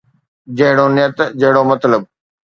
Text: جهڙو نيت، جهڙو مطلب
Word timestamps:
جهڙو 0.57 0.85
نيت، 0.95 1.17
جهڙو 1.39 1.61
مطلب 1.71 2.01